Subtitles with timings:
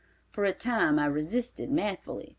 [0.31, 2.29] For a time I resisted manfully.